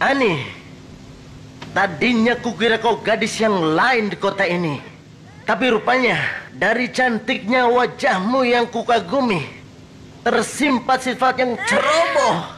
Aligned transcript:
Ani, 0.00 0.40
tadinya 1.76 2.32
kukira 2.40 2.80
kau 2.80 3.04
gadis 3.04 3.36
yang 3.36 3.52
lain 3.76 4.08
di 4.08 4.16
kota 4.16 4.48
ini. 4.48 4.80
Tapi 5.44 5.68
rupanya 5.68 6.16
dari 6.56 6.88
cantiknya 6.88 7.68
wajahmu 7.68 8.40
yang 8.48 8.64
kukagumi, 8.72 9.44
tersimpan 10.24 10.96
sifat 10.96 11.44
yang 11.44 11.52
ceroboh. 11.68 12.48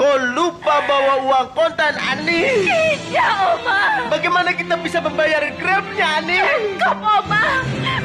Kau 0.00 0.16
lupa 0.32 0.80
bawa 0.88 1.28
uang 1.28 1.48
kontan, 1.52 1.92
Ani. 2.00 2.64
Tidak, 2.64 3.34
Oma. 3.52 4.08
Bagaimana 4.08 4.56
kita 4.56 4.80
bisa 4.80 5.04
membayar 5.04 5.44
grabnya, 5.60 6.24
Ani? 6.24 6.40
Cukup, 6.80 7.04
Oma. 7.04 7.44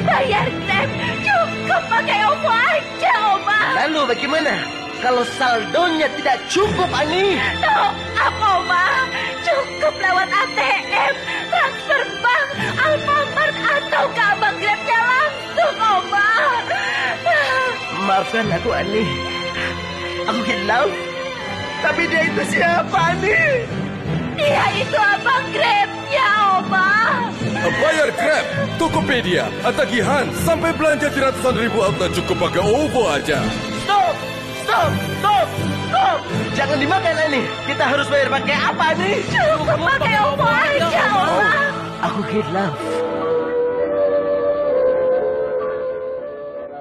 Bayar 0.04 0.52
grab. 0.68 0.90
Cukup 1.24 1.82
pakai 1.88 2.20
Oma 2.28 2.56
aja, 2.68 3.12
Oma. 3.32 3.58
Lalu 3.80 4.00
bagaimana 4.12 4.83
kalau 5.04 5.20
saldonya 5.36 6.08
tidak 6.16 6.40
cukup, 6.48 6.88
Ani? 6.88 7.36
Top 7.60 7.92
up, 8.16 8.34
Oma. 8.40 9.04
Cukup 9.44 9.92
lewat 10.00 10.32
ATM, 10.32 11.14
transfer 11.52 12.02
bank, 12.24 12.46
Alfamart, 12.80 13.56
atau 13.60 14.04
ke 14.16 14.22
abang 14.32 14.56
grabnya 14.56 15.00
langsung, 15.04 15.76
Oma. 15.76 16.28
Maafkan 18.08 18.48
aku, 18.48 18.70
Ani. 18.72 19.04
Aku 20.24 20.40
hilang. 20.48 20.88
Tapi 21.84 22.02
dia 22.08 22.22
itu 22.24 22.42
siapa, 22.48 22.98
Ani? 23.12 23.68
Dia 24.40 24.66
itu 24.72 24.96
abang 24.96 25.46
grabnya, 25.52 26.28
Oma. 26.64 26.92
Bayar 27.76 28.08
Grab, 28.16 28.46
Tokopedia, 28.80 29.52
tagihan 29.72 30.28
sampai 30.44 30.72
belanja 30.72 31.12
di 31.12 31.20
ratusan 31.20 31.56
ribu 31.60 31.84
outlet 31.84 32.12
cukup 32.12 32.48
pakai 32.48 32.60
OVO 32.64 33.08
aja. 33.08 33.40
Stop! 34.74 34.90
Stop! 35.22 35.48
Stop! 35.86 36.18
Jangan 36.58 36.78
dimakan, 36.82 37.14
Ani. 37.14 37.46
Kita 37.62 37.94
harus 37.94 38.10
bayar 38.10 38.26
pakai 38.26 38.56
apa, 38.58 38.84
Ani? 38.90 39.22
Cukup 39.30 39.78
pakai 39.86 40.14
Oma 40.18 40.50
aja, 40.66 41.02
Oma. 41.14 41.50
Aku 42.10 42.20
hilang. 42.26 42.74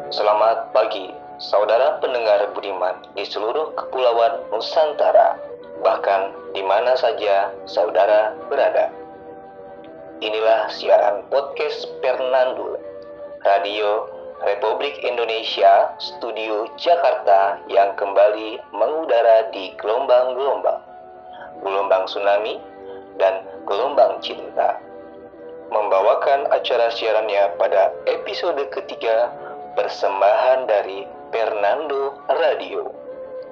Selamat 0.09 0.73
pagi, 0.73 1.13
saudara 1.37 2.01
pendengar 2.01 2.49
budiman 2.57 2.97
di 3.13 3.29
seluruh 3.29 3.77
kepulauan 3.77 4.41
Nusantara, 4.49 5.37
bahkan 5.85 6.33
di 6.57 6.65
mana 6.65 6.97
saja 6.97 7.53
saudara 7.69 8.33
berada. 8.49 8.89
Inilah 10.17 10.65
siaran 10.73 11.29
podcast 11.29 11.85
Pernandul, 12.01 12.73
Radio 13.45 14.09
Republik 14.43 14.99
Indonesia, 15.07 15.95
Studio 16.03 16.67
Jakarta 16.75 17.63
yang 17.71 17.95
kembali 17.95 18.59
mengudara 18.75 19.47
di 19.55 19.71
gelombang-gelombang, 19.79 20.83
gelombang 21.63 22.03
tsunami, 22.11 22.59
dan 23.15 23.47
gelombang 23.63 24.19
cinta. 24.19 24.83
Membawakan 25.71 26.51
acara 26.51 26.91
siarannya 26.91 27.55
pada 27.55 27.95
episode 28.03 28.59
ketiga 28.75 29.31
persembahan 29.79 30.67
dari 30.67 31.07
Fernando 31.31 32.19
Radio. 32.27 32.91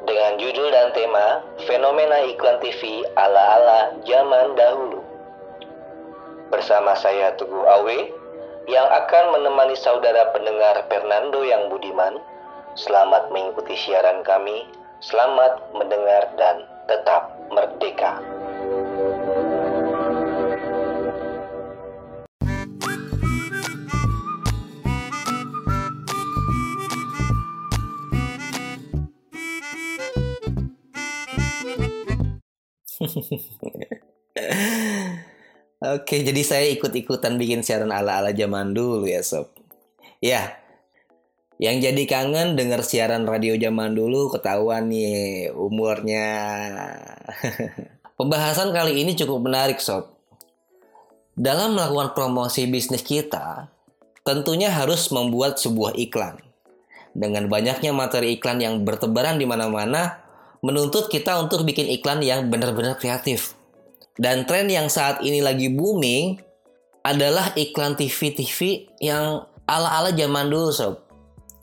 Dengan 0.03 0.43
judul 0.43 0.75
dan 0.75 0.91
tema 0.91 1.39
Fenomena 1.71 2.19
Iklan 2.27 2.59
TV 2.59 3.07
ala-ala 3.15 3.95
zaman 4.03 4.59
dahulu. 4.59 4.99
Bersama 6.51 6.99
saya 6.99 7.31
Tugu 7.39 7.63
Awe 7.63 8.20
yang 8.69 8.85
akan 8.85 9.33
menemani 9.33 9.73
saudara 9.73 10.29
pendengar 10.35 10.85
Fernando 10.85 11.41
yang 11.41 11.71
budiman. 11.71 12.21
Selamat 12.77 13.33
mengikuti 13.33 13.75
siaran 13.75 14.23
kami, 14.23 14.63
selamat 15.03 15.59
mendengar 15.75 16.31
dan 16.37 16.63
tetap 16.87 17.35
merdeka. 17.51 18.21
Oke, 35.81 36.21
jadi 36.21 36.41
saya 36.45 36.69
ikut-ikutan 36.77 37.41
bikin 37.41 37.65
siaran 37.65 37.89
ala-ala 37.89 38.29
zaman 38.37 38.69
dulu 38.69 39.09
ya 39.09 39.25
sob. 39.25 39.49
Ya, 40.21 40.61
yang 41.57 41.81
jadi 41.81 42.05
kangen 42.05 42.53
denger 42.53 42.85
siaran 42.85 43.25
radio 43.25 43.57
zaman 43.57 43.97
dulu 43.97 44.29
ketahuan 44.29 44.93
nih 44.93 45.49
umurnya. 45.49 46.29
Pembahasan 48.21 48.69
kali 48.69 49.01
ini 49.01 49.17
cukup 49.17 49.41
menarik 49.41 49.81
sob. 49.81 50.13
Dalam 51.33 51.73
melakukan 51.73 52.13
promosi 52.13 52.69
bisnis 52.69 53.01
kita, 53.01 53.73
tentunya 54.21 54.69
harus 54.69 55.09
membuat 55.09 55.57
sebuah 55.57 55.97
iklan. 55.97 56.37
Dengan 57.17 57.49
banyaknya 57.49 57.89
materi 57.89 58.37
iklan 58.37 58.61
yang 58.61 58.85
bertebaran 58.85 59.41
di 59.41 59.49
mana-mana, 59.49 60.21
menuntut 60.61 61.09
kita 61.09 61.41
untuk 61.41 61.65
bikin 61.65 61.89
iklan 61.89 62.21
yang 62.21 62.53
benar-benar 62.53 63.01
kreatif. 63.01 63.57
Dan 64.21 64.45
tren 64.45 64.69
yang 64.69 64.85
saat 64.85 65.25
ini 65.25 65.41
lagi 65.41 65.73
booming 65.73 66.37
adalah 67.01 67.57
iklan 67.57 67.97
TV-TV 67.97 68.85
yang 69.01 69.49
ala-ala 69.65 70.13
zaman 70.13 70.45
dulu 70.45 70.69
sob. 70.69 71.01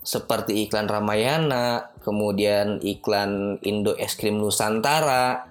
Seperti 0.03 0.67
iklan 0.67 0.91
Ramayana, 0.91 1.95
kemudian 2.03 2.83
iklan 2.83 3.63
Indo 3.63 3.95
Es 3.95 4.19
Krim 4.19 4.43
Nusantara, 4.43 5.47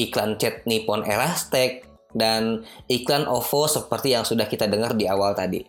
iklan 0.00 0.40
Chat 0.40 0.64
Nippon 0.64 1.04
Elastek, 1.04 1.84
dan 2.16 2.64
iklan 2.88 3.28
OVO 3.28 3.68
seperti 3.68 4.16
yang 4.16 4.24
sudah 4.24 4.48
kita 4.48 4.64
dengar 4.64 4.96
di 4.96 5.04
awal 5.04 5.36
tadi. 5.36 5.60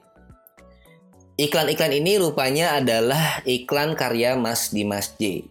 Iklan-iklan 1.43 1.91
ini 1.91 2.15
rupanya 2.23 2.79
adalah 2.79 3.43
iklan 3.43 3.99
karya 3.99 4.39
Mas 4.39 4.71
Dimas 4.71 5.11
J. 5.19 5.43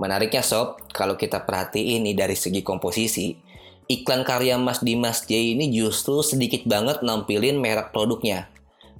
Menariknya 0.00 0.40
sob, 0.40 0.80
kalau 0.88 1.20
kita 1.20 1.44
perhatiin 1.44 2.00
ini 2.00 2.16
dari 2.16 2.38
segi 2.38 2.64
komposisi, 2.64 3.45
iklan 3.86 4.26
karya 4.26 4.58
Mas 4.58 4.82
Dimas 4.82 5.22
J 5.26 5.56
ini 5.56 5.70
justru 5.70 6.22
sedikit 6.22 6.66
banget 6.66 7.02
nampilin 7.02 7.58
merek 7.58 7.94
produknya. 7.94 8.50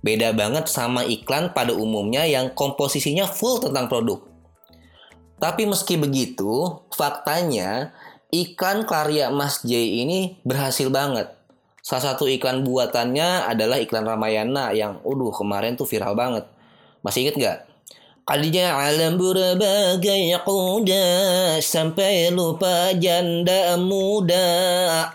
Beda 0.02 0.30
banget 0.30 0.70
sama 0.70 1.02
iklan 1.02 1.50
pada 1.50 1.74
umumnya 1.74 2.22
yang 2.26 2.54
komposisinya 2.54 3.26
full 3.26 3.58
tentang 3.58 3.90
produk. 3.90 4.22
Tapi 5.36 5.68
meski 5.68 5.98
begitu, 6.00 6.80
faktanya 6.94 7.92
iklan 8.30 8.86
karya 8.86 9.28
Mas 9.34 9.60
J 9.66 9.74
ini 10.06 10.38
berhasil 10.46 10.88
banget. 10.88 11.34
Salah 11.82 12.14
satu 12.14 12.26
iklan 12.26 12.66
buatannya 12.66 13.46
adalah 13.46 13.78
iklan 13.78 14.02
Ramayana 14.02 14.74
yang, 14.74 14.98
udah 15.06 15.30
kemarin 15.30 15.78
tuh 15.78 15.86
viral 15.86 16.18
banget. 16.18 16.46
Masih 17.02 17.26
inget 17.26 17.38
nggak? 17.38 17.58
Kalinya 18.26 18.82
alam 18.82 19.22
berbagai 19.22 20.34
kuda 20.42 21.06
Sampai 21.62 22.34
lupa 22.34 22.90
janda 22.98 23.78
muda. 23.78 24.50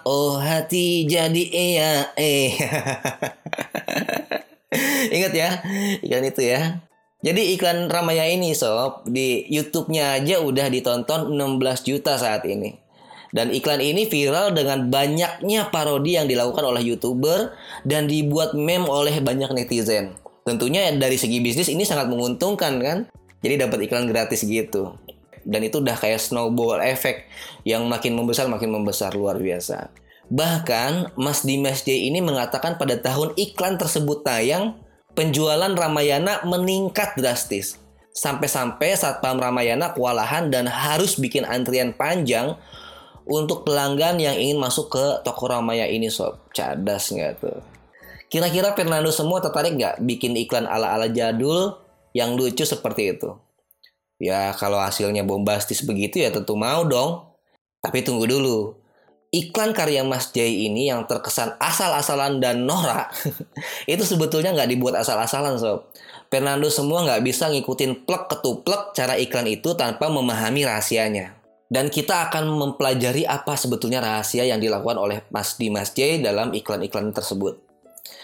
Oh 0.07 0.39
hati 0.39 1.03
jadi 1.03 1.43
iya 1.51 2.15
eh. 2.15 2.55
Ingat 5.19 5.33
ya 5.35 5.59
iklan 5.99 6.23
itu 6.23 6.55
ya. 6.55 6.79
Jadi 7.19 7.51
iklan 7.59 7.91
Ramaya 7.91 8.31
ini 8.31 8.55
sob 8.55 9.03
Di 9.03 9.43
Youtube-nya 9.51 10.15
aja 10.15 10.39
udah 10.39 10.71
ditonton 10.71 11.35
16 11.35 11.83
juta 11.83 12.15
saat 12.15 12.47
ini. 12.47 12.79
Dan 13.35 13.51
iklan 13.51 13.83
ini 13.83 14.07
viral 14.07 14.55
dengan 14.55 14.87
banyaknya 14.87 15.67
parodi 15.67 16.15
yang 16.15 16.31
dilakukan 16.31 16.63
oleh 16.63 16.95
youtuber 16.95 17.51
dan 17.83 18.07
dibuat 18.07 18.55
meme 18.55 18.87
oleh 18.87 19.19
banyak 19.19 19.51
netizen. 19.51 20.20
Tentunya 20.41 20.89
dari 20.97 21.17
segi 21.21 21.37
bisnis 21.37 21.69
ini 21.69 21.85
sangat 21.85 22.09
menguntungkan 22.09 22.81
kan. 22.81 22.97
Jadi 23.41 23.57
dapat 23.57 23.89
iklan 23.89 24.09
gratis 24.09 24.45
gitu. 24.45 24.97
Dan 25.41 25.65
itu 25.65 25.81
udah 25.81 25.97
kayak 25.97 26.21
snowball 26.21 26.77
effect 26.85 27.25
yang 27.65 27.89
makin 27.89 28.13
membesar 28.13 28.45
makin 28.45 28.69
membesar 28.69 29.17
luar 29.17 29.41
biasa. 29.41 29.89
Bahkan 30.31 31.17
Mas 31.17 31.43
Dimas 31.43 31.83
J 31.83 32.07
ini 32.07 32.21
mengatakan 32.21 32.77
pada 32.77 32.95
tahun 32.95 33.33
iklan 33.35 33.75
tersebut 33.81 34.23
tayang, 34.23 34.79
penjualan 35.17 35.73
Ramayana 35.73 36.45
meningkat 36.47 37.17
drastis. 37.17 37.81
Sampai-sampai 38.11 38.95
Satpam 38.95 39.39
Ramayana 39.39 39.91
kewalahan 39.95 40.51
dan 40.51 40.67
harus 40.67 41.19
bikin 41.19 41.43
antrian 41.47 41.95
panjang 41.95 42.55
untuk 43.27 43.63
pelanggan 43.63 44.19
yang 44.19 44.35
ingin 44.35 44.59
masuk 44.59 44.91
ke 44.91 45.05
toko 45.23 45.47
Ramaya 45.47 45.87
ini 45.87 46.11
sob. 46.11 46.39
Cadas 46.51 47.11
nggak 47.11 47.33
tuh? 47.39 47.59
Kira-kira 48.31 48.71
Fernando 48.71 49.11
semua 49.11 49.43
tertarik 49.43 49.75
nggak 49.75 50.07
bikin 50.07 50.39
iklan 50.39 50.63
ala-ala 50.63 51.11
jadul 51.11 51.75
yang 52.15 52.39
lucu 52.39 52.63
seperti 52.63 53.11
itu? 53.11 53.35
Ya 54.23 54.55
kalau 54.55 54.79
hasilnya 54.79 55.27
bombastis 55.27 55.83
begitu 55.83 56.23
ya 56.23 56.31
tentu 56.31 56.55
mau 56.55 56.87
dong. 56.87 57.27
Tapi 57.83 58.07
tunggu 58.07 58.23
dulu. 58.23 58.79
Iklan 59.35 59.75
karya 59.75 60.07
Mas 60.07 60.31
Jai 60.31 60.63
ini 60.67 60.87
yang 60.87 61.07
terkesan 61.11 61.59
asal-asalan 61.59 62.39
dan 62.43 62.67
norak 62.67 63.15
itu 63.91 64.03
sebetulnya 64.03 64.55
nggak 64.55 64.79
dibuat 64.79 64.95
asal-asalan 65.03 65.59
sob. 65.59 65.91
Fernando 66.31 66.71
semua 66.71 67.03
nggak 67.03 67.23
bisa 67.27 67.51
ngikutin 67.51 68.07
plek 68.07 68.31
ketuplek 68.31 68.95
cara 68.95 69.19
iklan 69.19 69.47
itu 69.51 69.75
tanpa 69.75 70.07
memahami 70.07 70.63
rahasianya. 70.63 71.35
Dan 71.71 71.87
kita 71.87 72.27
akan 72.27 72.47
mempelajari 72.51 73.23
apa 73.27 73.55
sebetulnya 73.55 74.03
rahasia 74.03 74.43
yang 74.43 74.59
dilakukan 74.59 74.99
oleh 74.99 75.23
Mas 75.31 75.55
Dimas 75.55 75.95
J 75.95 76.19
dalam 76.19 76.51
iklan-iklan 76.51 77.15
tersebut. 77.15 77.70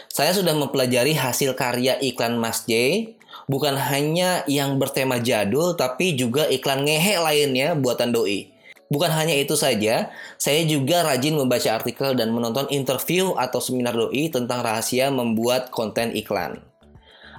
Saya 0.07 0.33
sudah 0.33 0.55
mempelajari 0.57 1.13
hasil 1.13 1.53
karya 1.53 1.99
iklan 2.01 2.41
Mas 2.41 2.65
J, 2.65 3.05
bukan 3.45 3.77
hanya 3.77 4.41
yang 4.49 4.81
bertema 4.81 5.21
jadul, 5.21 5.77
tapi 5.77 6.17
juga 6.17 6.49
iklan 6.49 6.83
ngehe 6.87 7.21
lainnya 7.21 7.77
buatan 7.77 8.09
doi. 8.09 8.49
Bukan 8.87 9.11
hanya 9.11 9.35
itu 9.35 9.59
saja, 9.59 10.15
saya 10.39 10.63
juga 10.63 11.03
rajin 11.03 11.35
membaca 11.35 11.75
artikel 11.75 12.15
dan 12.15 12.31
menonton 12.31 12.71
interview 12.71 13.35
atau 13.35 13.59
seminar 13.59 13.91
doi 13.91 14.31
tentang 14.31 14.63
rahasia 14.63 15.11
membuat 15.11 15.69
konten 15.75 16.15
iklan. 16.15 16.63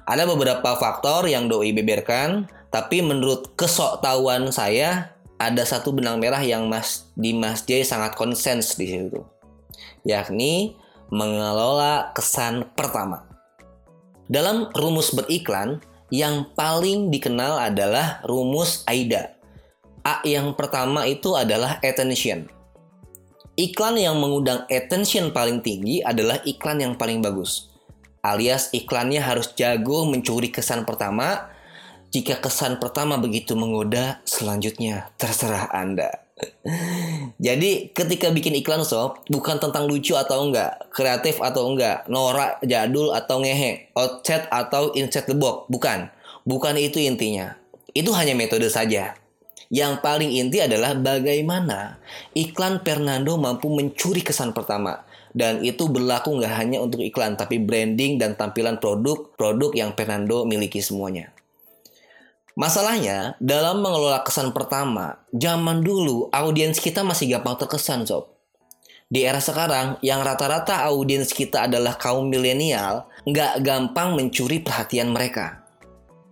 Ada 0.05 0.29
beberapa 0.29 0.77
faktor 0.77 1.25
yang 1.25 1.49
doi 1.49 1.73
beberkan, 1.73 2.49
tapi 2.69 3.01
menurut 3.01 3.57
kesoktahuan 3.57 4.53
saya, 4.53 5.17
ada 5.41 5.65
satu 5.65 5.95
benang 5.97 6.21
merah 6.21 6.45
yang 6.45 6.69
Mas 6.69 7.09
di 7.17 7.33
Mas 7.33 7.65
J 7.65 7.81
sangat 7.81 8.13
konsens 8.13 8.77
di 8.77 8.87
situ. 8.89 9.25
Yakni 10.05 10.77
mengelola 11.09 12.13
kesan 12.13 12.69
pertama. 12.73 13.25
Dalam 14.29 14.69
rumus 14.77 15.13
beriklan, 15.13 15.81
yang 16.09 16.49
paling 16.57 17.13
dikenal 17.13 17.61
adalah 17.61 18.25
rumus 18.25 18.85
AIDA. 18.89 19.37
A 20.05 20.25
yang 20.25 20.57
pertama 20.57 21.05
itu 21.05 21.37
adalah 21.37 21.81
attention. 21.85 22.49
Iklan 23.59 23.99
yang 23.99 24.17
mengundang 24.17 24.65
attention 24.71 25.35
paling 25.35 25.61
tinggi 25.61 26.01
adalah 26.01 26.41
iklan 26.47 26.81
yang 26.81 26.95
paling 26.95 27.21
bagus. 27.21 27.69
Alias 28.23 28.73
iklannya 28.73 29.21
harus 29.21 29.53
jago 29.53 30.07
mencuri 30.07 30.49
kesan 30.49 30.87
pertama 30.87 31.51
jika 32.09 32.41
kesan 32.41 32.81
pertama 32.81 33.21
begitu 33.21 33.53
menggoda, 33.53 34.25
selanjutnya 34.25 35.13
terserah 35.21 35.69
Anda. 35.69 36.28
Jadi 37.47 37.91
ketika 37.91 38.31
bikin 38.31 38.55
iklan 38.59 38.87
sob, 38.87 39.19
bukan 39.27 39.59
tentang 39.59 39.91
lucu 39.91 40.15
atau 40.15 40.47
enggak, 40.47 40.91
kreatif 40.95 41.43
atau 41.43 41.71
enggak, 41.73 42.07
norak, 42.07 42.63
jadul 42.65 43.11
atau 43.15 43.43
ngehe, 43.43 43.91
outset 43.95 44.47
atau 44.51 44.95
insert 44.95 45.27
the 45.27 45.37
box, 45.37 45.67
bukan. 45.71 46.11
Bukan 46.49 46.81
itu 46.81 47.03
intinya. 47.03 47.59
Itu 47.93 48.15
hanya 48.17 48.33
metode 48.33 48.73
saja. 48.73 49.19
Yang 49.69 50.01
paling 50.01 50.33
inti 50.33 50.65
adalah 50.65 50.97
bagaimana 50.97 52.01
iklan 52.33 52.81
Fernando 52.81 53.37
mampu 53.37 53.69
mencuri 53.69 54.25
kesan 54.25 54.57
pertama. 54.57 55.05
Dan 55.37 55.61
itu 55.61 55.93
berlaku 55.93 56.41
nggak 56.41 56.55
hanya 56.57 56.81
untuk 56.81 57.05
iklan, 57.05 57.37
tapi 57.37 57.61
branding 57.61 58.17
dan 58.17 58.33
tampilan 58.33 58.81
produk-produk 58.81 59.77
yang 59.77 59.93
Fernando 59.93 60.49
miliki 60.49 60.81
semuanya. 60.81 61.29
Masalahnya, 62.59 63.39
dalam 63.39 63.87
mengelola 63.87 64.27
kesan 64.27 64.51
pertama, 64.51 65.23
zaman 65.31 65.79
dulu 65.79 66.27
audiens 66.35 66.83
kita 66.83 67.07
masih 67.07 67.39
gampang 67.39 67.55
terkesan, 67.55 68.03
sob. 68.03 68.35
Di 69.07 69.23
era 69.23 69.39
sekarang, 69.39 70.03
yang 70.03 70.27
rata-rata 70.27 70.83
audiens 70.91 71.31
kita 71.31 71.71
adalah 71.71 71.95
kaum 71.95 72.27
milenial, 72.27 73.07
nggak 73.23 73.63
gampang 73.63 74.19
mencuri 74.19 74.59
perhatian 74.59 75.15
mereka. 75.15 75.63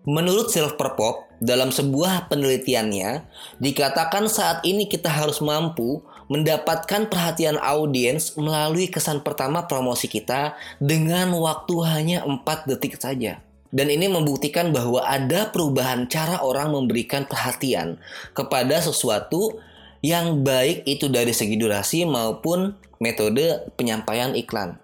Menurut 0.02 0.50
Silver 0.50 0.98
Pop, 0.98 1.30
dalam 1.38 1.70
sebuah 1.70 2.26
penelitiannya, 2.26 3.22
dikatakan 3.62 4.26
saat 4.26 4.66
ini 4.66 4.90
kita 4.90 5.06
harus 5.06 5.38
mampu 5.38 6.02
mendapatkan 6.26 7.06
perhatian 7.06 7.54
audiens 7.54 8.34
melalui 8.34 8.90
kesan 8.90 9.22
pertama 9.22 9.70
promosi 9.70 10.10
kita 10.10 10.58
dengan 10.82 11.30
waktu 11.38 11.74
hanya 11.86 12.26
4 12.26 12.66
detik 12.66 12.98
saja. 12.98 13.45
Dan 13.74 13.90
ini 13.90 14.06
membuktikan 14.06 14.70
bahwa 14.70 15.02
ada 15.02 15.50
perubahan 15.50 16.06
cara 16.06 16.42
orang 16.42 16.74
memberikan 16.74 17.26
perhatian 17.26 17.98
kepada 18.32 18.78
sesuatu 18.78 19.58
yang 20.04 20.46
baik 20.46 20.86
itu 20.86 21.10
dari 21.10 21.34
segi 21.34 21.58
durasi 21.58 22.06
maupun 22.06 22.74
metode 23.02 23.66
penyampaian 23.74 24.32
iklan. 24.38 24.78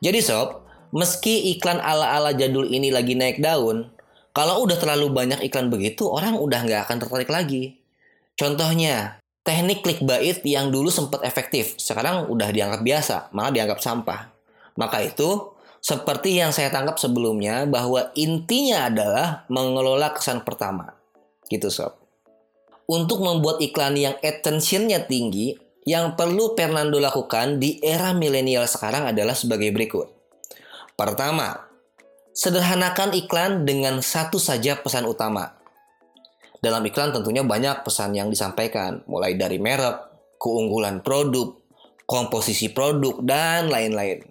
Jadi 0.00 0.20
sob, 0.24 0.64
meski 0.96 1.54
iklan 1.56 1.78
ala-ala 1.80 2.32
jadul 2.32 2.68
ini 2.68 2.88
lagi 2.88 3.14
naik 3.14 3.40
daun, 3.40 3.92
kalau 4.30 4.62
udah 4.62 4.78
terlalu 4.78 5.10
banyak 5.10 5.42
iklan 5.42 5.68
begitu, 5.68 6.06
orang 6.06 6.38
udah 6.38 6.62
nggak 6.62 6.80
akan 6.86 6.96
tertarik 7.02 7.30
lagi. 7.30 7.82
Contohnya, 8.38 9.18
teknik 9.42 9.82
clickbait 9.82 10.38
yang 10.46 10.70
dulu 10.70 10.88
sempat 10.88 11.20
efektif, 11.26 11.76
sekarang 11.76 12.30
udah 12.30 12.48
dianggap 12.54 12.80
biasa, 12.86 13.16
malah 13.34 13.50
dianggap 13.50 13.82
sampah. 13.82 14.30
Maka 14.78 15.02
itu, 15.02 15.50
seperti 15.80 16.36
yang 16.36 16.52
saya 16.52 16.68
tangkap 16.68 17.00
sebelumnya 17.00 17.64
bahwa 17.64 18.12
intinya 18.12 18.86
adalah 18.92 19.48
mengelola 19.48 20.12
kesan 20.12 20.44
pertama. 20.44 20.92
Gitu 21.48 21.72
sob. 21.72 21.96
Untuk 22.84 23.24
membuat 23.24 23.64
iklan 23.64 23.96
yang 23.96 24.16
attentionnya 24.20 25.08
tinggi, 25.08 25.56
yang 25.88 26.14
perlu 26.14 26.52
Fernando 26.52 27.00
lakukan 27.00 27.56
di 27.56 27.80
era 27.80 28.12
milenial 28.12 28.68
sekarang 28.68 29.08
adalah 29.08 29.32
sebagai 29.32 29.72
berikut. 29.72 30.12
Pertama, 30.94 31.56
sederhanakan 32.36 33.16
iklan 33.16 33.64
dengan 33.64 34.04
satu 34.04 34.36
saja 34.36 34.78
pesan 34.78 35.08
utama. 35.08 35.56
Dalam 36.60 36.84
iklan 36.84 37.16
tentunya 37.16 37.40
banyak 37.40 37.82
pesan 37.82 38.12
yang 38.12 38.28
disampaikan, 38.28 39.00
mulai 39.08 39.32
dari 39.32 39.56
merek, 39.56 39.96
keunggulan 40.36 41.00
produk, 41.00 41.56
komposisi 42.04 42.68
produk, 42.68 43.16
dan 43.24 43.72
lain-lain. 43.72 44.29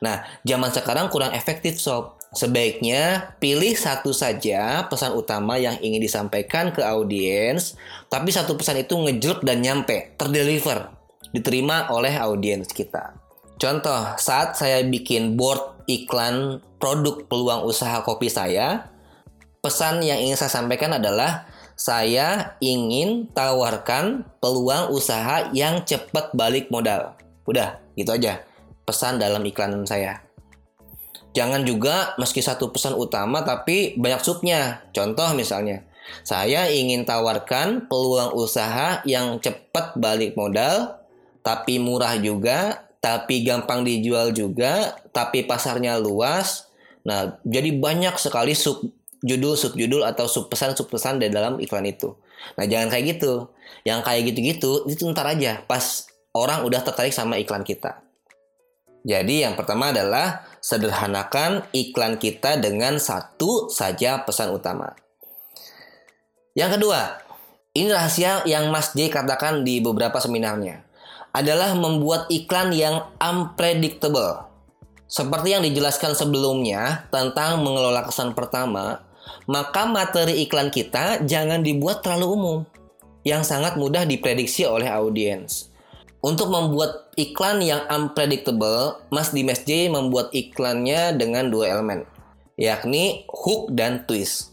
Nah, 0.00 0.24
zaman 0.42 0.72
sekarang 0.72 1.12
kurang 1.12 1.36
efektif 1.36 1.76
sob. 1.76 2.16
Sebaiknya 2.30 3.34
pilih 3.42 3.74
satu 3.74 4.14
saja 4.14 4.86
pesan 4.86 5.18
utama 5.18 5.58
yang 5.58 5.76
ingin 5.82 5.98
disampaikan 5.98 6.70
ke 6.70 6.78
audiens, 6.78 7.74
tapi 8.06 8.30
satu 8.30 8.54
pesan 8.54 8.86
itu 8.86 8.94
ngejelek 8.94 9.42
dan 9.42 9.58
nyampe, 9.58 10.14
terdeliver, 10.14 10.94
diterima 11.34 11.90
oleh 11.90 12.14
audiens 12.14 12.70
kita. 12.70 13.18
Contoh, 13.58 14.14
saat 14.16 14.54
saya 14.54 14.80
bikin 14.86 15.34
board 15.34 15.84
iklan 15.90 16.62
produk 16.78 17.18
peluang 17.26 17.66
usaha 17.66 17.98
kopi 18.06 18.30
saya, 18.30 18.88
pesan 19.58 20.00
yang 20.06 20.22
ingin 20.22 20.38
saya 20.38 20.54
sampaikan 20.54 20.96
adalah 20.96 21.50
saya 21.74 22.54
ingin 22.62 23.26
tawarkan 23.34 24.22
peluang 24.38 24.94
usaha 24.94 25.50
yang 25.50 25.82
cepat 25.82 26.30
balik 26.32 26.70
modal. 26.70 27.18
Udah, 27.42 27.82
gitu 27.98 28.14
aja 28.14 28.46
pesan 28.84 29.20
dalam 29.20 29.42
iklan 29.44 29.84
saya. 29.84 30.24
Jangan 31.30 31.62
juga 31.62 32.18
meski 32.18 32.42
satu 32.42 32.74
pesan 32.74 32.98
utama 32.98 33.46
tapi 33.46 33.94
banyak 33.94 34.22
subnya. 34.22 34.82
Contoh 34.90 35.30
misalnya, 35.38 35.86
saya 36.26 36.66
ingin 36.68 37.06
tawarkan 37.06 37.86
peluang 37.86 38.34
usaha 38.34 38.98
yang 39.06 39.38
cepat 39.38 39.94
balik 39.94 40.34
modal, 40.34 40.98
tapi 41.46 41.78
murah 41.78 42.18
juga, 42.18 42.90
tapi 42.98 43.46
gampang 43.46 43.86
dijual 43.86 44.34
juga, 44.34 44.98
tapi 45.14 45.46
pasarnya 45.46 45.96
luas. 46.02 46.66
Nah, 47.06 47.40
jadi 47.46 47.72
banyak 47.78 48.18
sekali 48.18 48.52
sub 48.52 48.82
judul 49.22 49.54
subjudul 49.54 50.02
atau 50.04 50.26
sub 50.26 50.50
pesan 50.50 50.74
sub 50.74 50.90
pesan 50.90 51.22
di 51.22 51.30
dalam 51.30 51.62
iklan 51.62 51.86
itu. 51.86 52.12
Nah, 52.58 52.66
jangan 52.66 52.90
kayak 52.90 53.16
gitu. 53.16 53.48
Yang 53.86 54.00
kayak 54.04 54.22
gitu-gitu 54.32 54.70
itu 54.90 55.02
ntar 55.14 55.30
aja 55.30 55.64
pas 55.64 56.04
orang 56.36 56.66
udah 56.66 56.82
tertarik 56.84 57.14
sama 57.14 57.40
iklan 57.40 57.64
kita. 57.64 58.02
Jadi 59.00 59.46
yang 59.48 59.56
pertama 59.56 59.90
adalah 59.90 60.44
sederhanakan 60.60 61.64
iklan 61.72 62.20
kita 62.20 62.60
dengan 62.60 63.00
satu 63.00 63.72
saja 63.72 64.20
pesan 64.28 64.52
utama. 64.52 64.92
Yang 66.52 66.76
kedua, 66.76 67.00
ini 67.72 67.88
rahasia 67.88 68.44
yang 68.44 68.68
Mas 68.68 68.92
J 68.92 69.08
katakan 69.08 69.64
di 69.64 69.80
beberapa 69.80 70.20
seminarnya 70.20 70.84
adalah 71.30 71.72
membuat 71.78 72.26
iklan 72.28 72.74
yang 72.74 73.06
unpredictable. 73.22 74.50
Seperti 75.06 75.54
yang 75.54 75.62
dijelaskan 75.62 76.14
sebelumnya 76.18 77.06
tentang 77.14 77.62
mengelola 77.62 78.02
kesan 78.06 78.34
pertama, 78.34 79.02
maka 79.46 79.86
materi 79.86 80.42
iklan 80.42 80.74
kita 80.74 81.22
jangan 81.22 81.62
dibuat 81.62 82.02
terlalu 82.02 82.26
umum 82.34 82.58
yang 83.22 83.46
sangat 83.46 83.78
mudah 83.78 84.02
diprediksi 84.02 84.66
oleh 84.66 84.90
audiens. 84.90 85.69
Untuk 86.20 86.52
membuat 86.52 87.16
iklan 87.16 87.64
yang 87.64 87.88
unpredictable, 87.88 89.00
Mas 89.08 89.32
Dimas 89.32 89.64
J 89.64 89.88
membuat 89.88 90.28
iklannya 90.36 91.16
dengan 91.16 91.48
dua 91.48 91.72
elemen, 91.72 92.04
yakni 92.60 93.24
hook 93.32 93.72
dan 93.72 94.04
twist. 94.04 94.52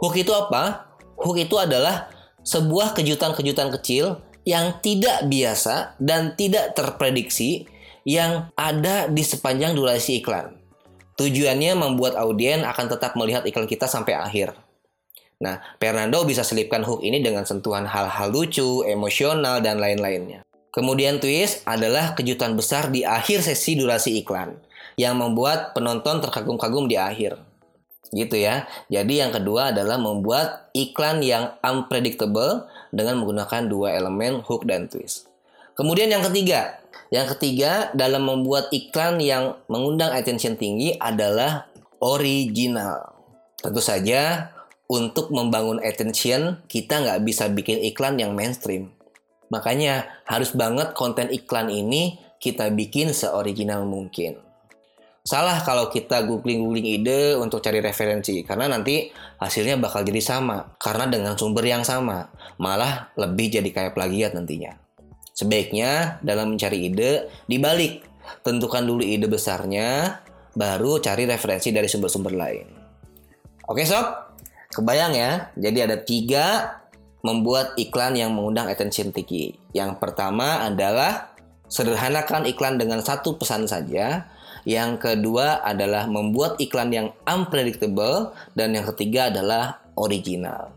Hook 0.00 0.16
itu 0.16 0.32
apa? 0.32 0.88
Hook 1.20 1.36
itu 1.36 1.60
adalah 1.60 2.08
sebuah 2.40 2.96
kejutan-kejutan 2.96 3.68
kecil 3.76 4.24
yang 4.48 4.80
tidak 4.80 5.28
biasa 5.28 6.00
dan 6.00 6.32
tidak 6.34 6.72
terprediksi 6.72 7.68
yang 8.08 8.50
ada 8.56 9.06
di 9.06 9.20
sepanjang 9.22 9.76
durasi 9.76 10.24
iklan. 10.24 10.58
Tujuannya 11.20 11.76
membuat 11.76 12.16
audiens 12.16 12.64
akan 12.64 12.86
tetap 12.88 13.14
melihat 13.20 13.44
iklan 13.44 13.68
kita 13.68 13.84
sampai 13.84 14.16
akhir. 14.16 14.56
Nah, 15.44 15.60
Fernando 15.76 16.24
bisa 16.24 16.40
selipkan 16.40 16.82
hook 16.86 17.04
ini 17.04 17.20
dengan 17.20 17.44
sentuhan 17.44 17.84
hal-hal 17.84 18.32
lucu, 18.32 18.86
emosional, 18.88 19.60
dan 19.60 19.76
lain-lainnya. 19.76 20.42
Kemudian 20.72 21.20
twist 21.20 21.60
adalah 21.68 22.16
kejutan 22.16 22.56
besar 22.56 22.88
di 22.88 23.04
akhir 23.04 23.44
sesi 23.44 23.76
durasi 23.76 24.24
iklan 24.24 24.56
yang 24.96 25.20
membuat 25.20 25.76
penonton 25.76 26.24
terkagum-kagum 26.24 26.88
di 26.88 26.96
akhir. 26.96 27.36
Gitu 28.08 28.40
ya. 28.40 28.64
Jadi 28.88 29.20
yang 29.20 29.36
kedua 29.36 29.76
adalah 29.76 30.00
membuat 30.00 30.72
iklan 30.72 31.20
yang 31.20 31.52
unpredictable 31.60 32.64
dengan 32.88 33.20
menggunakan 33.20 33.68
dua 33.68 33.92
elemen 33.96 34.40
hook 34.40 34.64
dan 34.64 34.88
twist. 34.88 35.28
Kemudian 35.76 36.08
yang 36.08 36.24
ketiga, 36.24 36.80
yang 37.12 37.28
ketiga 37.36 37.92
dalam 37.92 38.24
membuat 38.24 38.72
iklan 38.72 39.20
yang 39.20 39.56
mengundang 39.68 40.12
attention 40.12 40.56
tinggi 40.56 40.96
adalah 40.96 41.68
original. 42.00 43.12
Tentu 43.60 43.80
saja 43.80 44.52
untuk 44.88 45.32
membangun 45.32 45.80
attention 45.84 46.60
kita 46.68 47.00
nggak 47.00 47.24
bisa 47.24 47.48
bikin 47.48 47.80
iklan 47.80 48.16
yang 48.20 48.36
mainstream. 48.36 48.92
Makanya 49.52 50.24
harus 50.24 50.56
banget 50.56 50.96
konten 50.96 51.28
iklan 51.28 51.68
ini 51.68 52.16
kita 52.40 52.72
bikin 52.72 53.12
seoriginal 53.12 53.84
mungkin. 53.84 54.40
Salah 55.22 55.62
kalau 55.62 55.86
kita 55.86 56.26
googling-googling 56.26 56.98
ide 56.98 57.38
untuk 57.38 57.62
cari 57.62 57.78
referensi 57.78 58.42
karena 58.42 58.66
nanti 58.66 59.06
hasilnya 59.38 59.78
bakal 59.78 60.02
jadi 60.02 60.18
sama 60.18 60.74
karena 60.82 61.06
dengan 61.06 61.38
sumber 61.38 61.62
yang 61.62 61.86
sama, 61.86 62.26
malah 62.58 63.14
lebih 63.14 63.54
jadi 63.54 63.70
kayak 63.70 63.94
plagiat 63.94 64.34
nantinya. 64.34 64.74
Sebaiknya 65.30 66.18
dalam 66.26 66.58
mencari 66.58 66.90
ide 66.90 67.30
dibalik, 67.46 68.02
tentukan 68.42 68.82
dulu 68.82 69.06
ide 69.06 69.30
besarnya, 69.30 70.18
baru 70.58 70.98
cari 70.98 71.22
referensi 71.22 71.70
dari 71.70 71.86
sumber-sumber 71.86 72.34
lain. 72.34 72.66
Oke 73.70 73.86
sob, 73.86 74.34
kebayang 74.74 75.14
ya? 75.14 75.54
Jadi 75.54 75.78
ada 75.86 76.02
tiga 76.02 76.46
membuat 77.22 77.78
iklan 77.78 78.18
yang 78.18 78.34
mengundang 78.34 78.66
attention 78.66 79.14
tinggi. 79.14 79.54
Yang 79.70 80.02
pertama 80.02 80.66
adalah 80.66 81.32
sederhanakan 81.70 82.50
iklan 82.50 82.76
dengan 82.76 83.00
satu 83.00 83.38
pesan 83.38 83.70
saja. 83.70 84.26
Yang 84.66 85.02
kedua 85.02 85.62
adalah 85.62 86.10
membuat 86.10 86.58
iklan 86.58 86.90
yang 86.90 87.08
unpredictable. 87.26 88.34
Dan 88.52 88.74
yang 88.74 88.86
ketiga 88.90 89.30
adalah 89.30 89.82
original. 89.94 90.74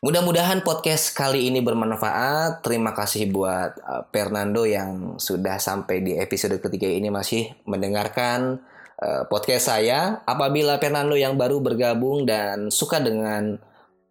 Mudah-mudahan 0.00 0.64
podcast 0.64 1.12
kali 1.12 1.52
ini 1.52 1.60
bermanfaat. 1.60 2.64
Terima 2.64 2.96
kasih 2.96 3.28
buat 3.28 3.76
uh, 3.84 4.08
Fernando 4.08 4.64
yang 4.64 5.20
sudah 5.20 5.60
sampai 5.60 6.00
di 6.00 6.16
episode 6.16 6.56
ketiga 6.56 6.88
ini 6.88 7.12
masih 7.12 7.52
mendengarkan 7.68 8.64
uh, 8.96 9.28
podcast 9.28 9.68
saya. 9.68 10.24
Apabila 10.24 10.80
Fernando 10.80 11.20
yang 11.20 11.36
baru 11.36 11.60
bergabung 11.60 12.24
dan 12.24 12.72
suka 12.72 12.96
dengan 12.96 13.60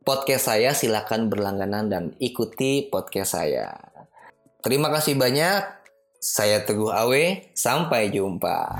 podcast 0.04 0.52
saya, 0.52 0.72
silakan 0.76 1.28
berlangganan 1.28 1.86
dan 1.92 2.04
ikuti 2.20 2.88
podcast 2.88 3.36
saya. 3.40 3.76
Terima 4.60 4.92
kasih 4.92 5.16
banyak. 5.16 5.62
Saya 6.20 6.68
Teguh 6.68 6.92
Awe. 6.92 7.56
Sampai 7.56 8.12
jumpa. 8.12 8.76